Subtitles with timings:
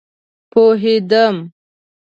[0.51, 1.37] پوهيدم